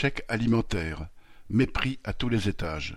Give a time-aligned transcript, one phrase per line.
[0.00, 1.08] chèque alimentaire,
[1.50, 2.96] mépris à tous les étages.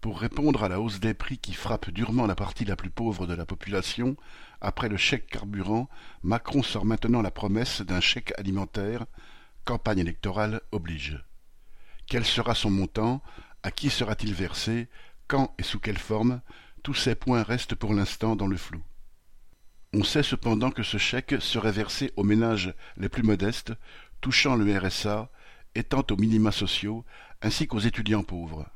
[0.00, 3.26] Pour répondre à la hausse des prix qui frappe durement la partie la plus pauvre
[3.26, 4.16] de la population,
[4.60, 5.88] après le chèque carburant,
[6.22, 9.06] Macron sort maintenant la promesse d'un chèque alimentaire,
[9.64, 11.20] campagne électorale oblige.
[12.06, 13.20] Quel sera son montant?
[13.64, 14.86] À qui sera-t-il versé?
[15.26, 16.40] Quand et sous quelle forme?
[16.84, 18.80] Tous ces points restent pour l'instant dans le flou.
[19.92, 23.72] On sait cependant que ce chèque serait versé aux ménages les plus modestes,
[24.20, 25.30] touchant le RSA,
[25.78, 27.04] étant aux minima sociaux,
[27.40, 28.68] ainsi qu'aux étudiants pauvres.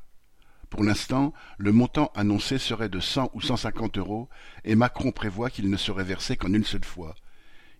[0.69, 4.29] Pour l'instant, le montant annoncé serait de cent ou cent cinquante euros,
[4.63, 7.15] et Macron prévoit qu'il ne serait versé qu'en une seule fois.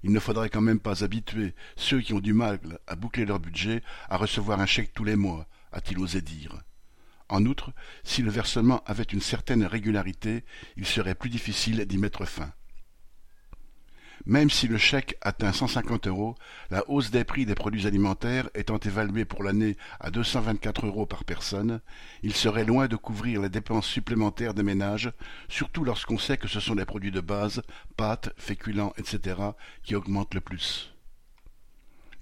[0.04, 3.40] Il ne faudrait quand même pas habituer ceux qui ont du mal à boucler leur
[3.40, 6.62] budget à recevoir un chèque tous les mois, a-t-il osé dire.
[7.30, 7.72] En outre,
[8.04, 10.44] si le versement avait une certaine régularité,
[10.76, 12.52] il serait plus difficile d'y mettre fin.
[14.26, 16.36] Même si le chèque atteint 150 euros,
[16.72, 21.26] la hausse des prix des produits alimentaires étant évaluée pour l'année à 224 euros par
[21.26, 21.82] personne,
[22.22, 25.12] il serait loin de couvrir les dépenses supplémentaires des ménages,
[25.50, 27.64] surtout lorsqu'on sait que ce sont les produits de base,
[27.98, 29.36] pâtes, féculents, etc.,
[29.84, 30.94] qui augmentent le plus.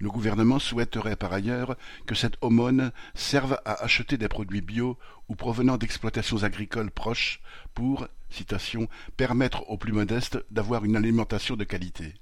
[0.00, 5.36] Le gouvernement souhaiterait par ailleurs que cette aumône serve à acheter des produits bio ou
[5.36, 7.40] provenant d'exploitations agricoles proches
[7.74, 8.08] pour,
[9.16, 12.14] permettre aux plus modestes d'avoir une alimentation de qualité.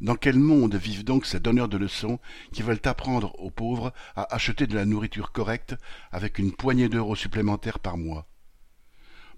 [0.00, 2.18] Dans quel monde vivent donc ces donneurs de leçons
[2.52, 5.74] qui veulent apprendre aux pauvres à acheter de la nourriture correcte
[6.12, 8.26] avec une poignée d'euros supplémentaires par mois?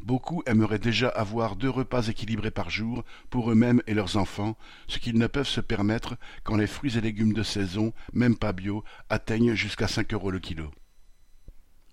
[0.00, 4.98] Beaucoup aimeraient déjà avoir deux repas équilibrés par jour pour eux-mêmes et leurs enfants, ce
[4.98, 8.84] qu'ils ne peuvent se permettre quand les fruits et légumes de saison, même pas bio,
[9.10, 10.70] atteignent jusqu'à cinq euros le kilo.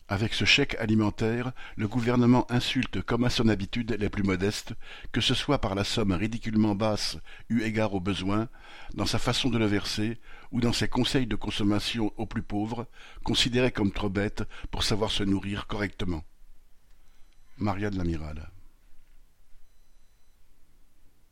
[0.08, 4.74] Avec ce chèque alimentaire, le gouvernement insulte comme à son habitude les plus modestes,
[5.12, 7.18] que ce soit par la somme ridiculement basse
[7.50, 8.48] eu égard aux besoins,
[8.94, 10.20] dans sa façon de le verser,
[10.52, 12.88] ou dans ses conseils de consommation aux plus pauvres,
[13.24, 16.24] considérés comme trop bêtes pour savoir se nourrir correctement.
[17.58, 18.52] Maria de l'Amiral